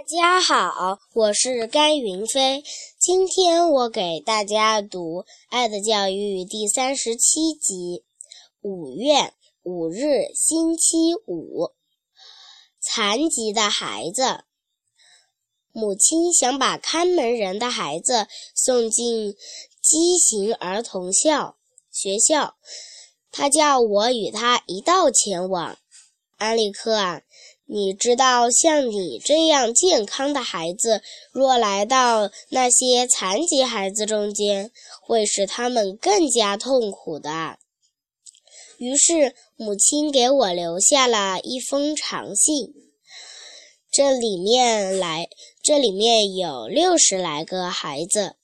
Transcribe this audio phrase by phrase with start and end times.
[0.00, 2.64] 大家好，我是甘云飞。
[2.98, 8.02] 今天我给大家读《爱的教育》第三十七集。
[8.62, 11.72] 五月五日，星期五。
[12.80, 14.44] 残疾的孩子，
[15.70, 19.36] 母亲想把看门人的孩子送进
[19.82, 21.58] 畸形儿童校
[21.92, 22.54] 学校，
[23.30, 25.76] 他叫我与他一道前往。
[26.38, 27.20] 安利克啊。
[27.72, 37.58] 你知道，像你这样健康的孩子，若来到那些残疾孩子中间，会使他们更加痛苦的。
[38.78, 42.74] 于是，母亲给我留下了一封长信，
[43.88, 45.28] 这里面来，
[45.62, 48.34] 这里面有六十来个孩子，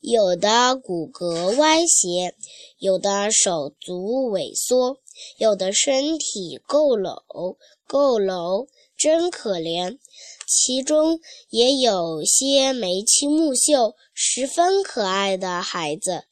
[0.00, 2.34] 有的骨骼歪斜，
[2.78, 4.98] 有的手足萎缩。
[5.38, 7.56] 有的身体佝偻，
[7.88, 9.98] 佝偻真可怜。
[10.46, 11.18] 其中
[11.50, 16.24] 也有些眉清目秀、十分可爱的孩子，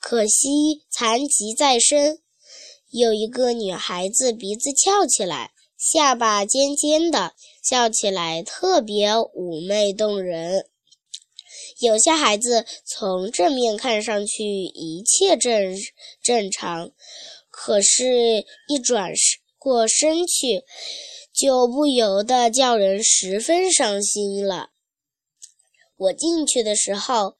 [0.00, 2.18] 可惜残疾在身。
[2.90, 10.66] 有一个女孩子鼻子翘起来，下巴尖尖的，笑起来特别妩媚动人。
[11.78, 15.78] 有些孩子从正面看上去一切正
[16.22, 16.90] 正常。
[17.50, 20.64] 可是，一转身过身去，
[21.34, 24.70] 就不由得叫人十分伤心了。
[25.98, 27.34] 我进去的时候，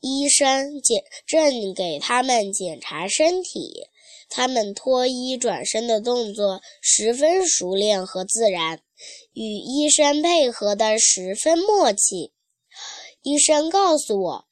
[0.00, 3.88] 医生检正给他们检查身体，
[4.30, 8.80] 他们脱衣转身的动作十分熟练和自然，
[9.34, 12.32] 与医生配合的十分默契。
[13.20, 14.44] 医生告诉我，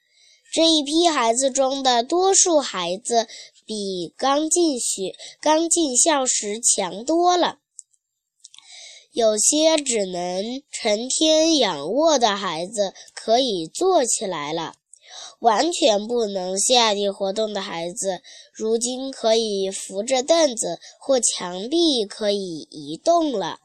[0.53, 3.27] 这一批孩子中的多数孩子。
[3.65, 7.59] 比刚进学、刚进校时强多了。
[9.13, 14.75] 有些只能成天仰卧的孩子可以坐起来了，
[15.39, 23.61] 完全不能下地活动的孩子，如今可以扶着凳子或墙壁可以移动了。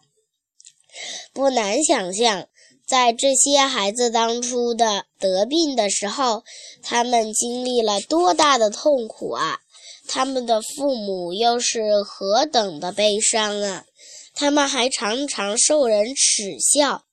[1.34, 2.48] 不难想象，
[2.86, 6.44] 在这些孩子当初的得病的时候，
[6.84, 9.60] 他们经历了多大的痛苦啊！
[10.08, 13.86] 他们的父母又是何等的悲伤啊！
[14.34, 17.04] 他们还常常受人耻笑。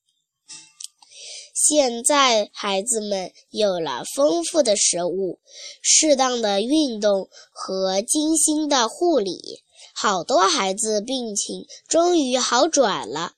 [1.55, 5.41] 现在孩子们有了丰富的食物、
[5.83, 9.63] 适当的运动和精心的护理，
[9.95, 13.33] 好多孩子病情终于好转了。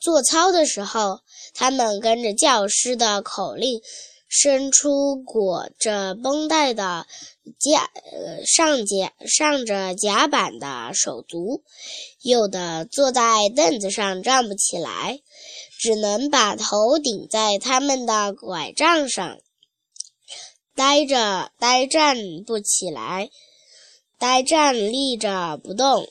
[0.00, 1.20] 做操的时候，
[1.54, 3.80] 他们跟着教师的口令。
[4.30, 7.04] 伸出裹着绷带的
[7.58, 11.64] 夹呃上夹上着夹板的手足，
[12.22, 15.18] 有的坐在凳子上站不起来，
[15.80, 19.36] 只能把头顶在他们的拐杖上，
[20.76, 22.16] 呆着呆站
[22.46, 23.30] 不起来，
[24.16, 26.06] 呆站立着不动。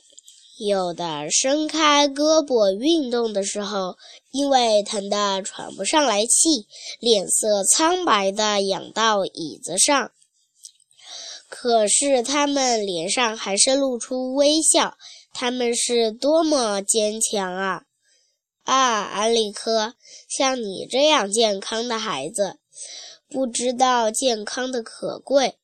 [0.60, 3.96] 有的伸开胳膊运动的时候，
[4.32, 6.68] 因为疼得喘不上来气，
[7.00, 10.12] 脸色苍白的仰到椅子上。
[11.48, 14.98] 可是他们脸上还是露出微笑。
[15.32, 17.84] 他们是多么坚强啊！
[18.64, 19.94] 啊，安利科，
[20.28, 22.58] 像你这样健康的孩子，
[23.30, 25.56] 不知道健康的可贵。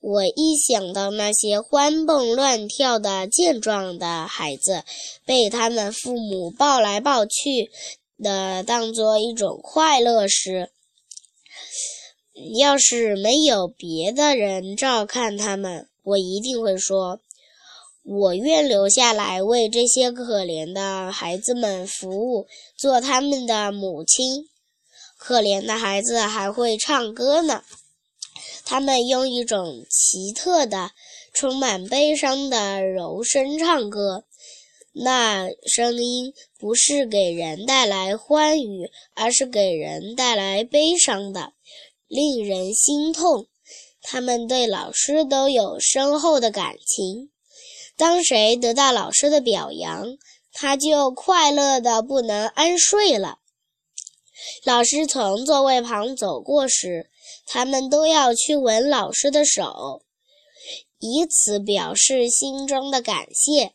[0.00, 4.84] 我一想到那些欢蹦乱跳的健壮的孩子，
[5.24, 7.70] 被他们父母抱来抱去
[8.22, 10.70] 的当做一种快乐时，
[12.58, 17.20] 要是没有别的人照看他们，我一定会说
[18.04, 22.46] ：“我愿留下来为这些可怜的孩子们服务，
[22.76, 24.48] 做他们的母亲。”
[25.16, 27.62] 可怜的孩子还会唱歌呢。
[28.64, 30.90] 他们用一种奇特的、
[31.32, 34.24] 充满悲伤的柔声唱歌，
[34.92, 41.52] 那声音不是给人带来欢愉，而是给人带来悲伤的，
[42.08, 43.46] 令人心痛。
[44.00, 47.30] 他们对老师都有深厚的感情。
[47.96, 50.16] 当谁得到老师的表扬，
[50.52, 53.38] 他就快乐的不能安睡了。
[54.64, 57.08] 老师从座位旁走过时，
[57.46, 60.02] 他们都要去吻老师的手，
[60.98, 63.74] 以此表示心中的感谢。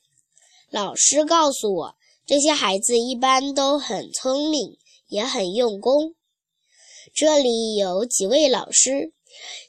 [0.69, 1.95] 老师告诉我，
[2.25, 4.77] 这些孩子一般都很聪明，
[5.07, 6.15] 也很用功。
[7.13, 9.13] 这里有几位老师，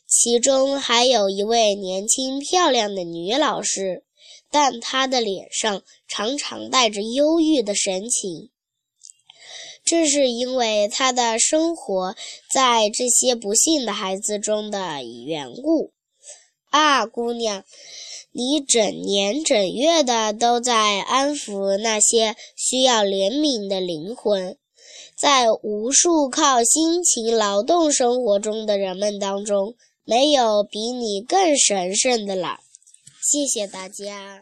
[0.06, 4.04] 其中还有一位年轻漂亮的女老师，
[4.50, 8.50] 但她的脸上常常带着忧郁的神情。
[9.90, 12.14] 这是因为他的生活
[12.54, 15.90] 在这些不幸的孩子中的缘故。
[16.70, 17.64] 啊，姑娘，
[18.30, 24.56] 你整年整月的都在安抚那些需要怜悯的灵魂，
[25.18, 32.60] 在无数靠辛勤劳动生活中的人们当中，没有比你更神圣的了。
[33.20, 34.38] 谢谢大家。